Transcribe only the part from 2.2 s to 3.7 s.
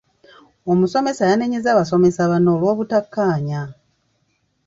banne olw'obutakkaanya.